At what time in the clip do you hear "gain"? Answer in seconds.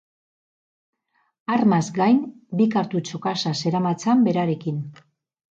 1.99-2.23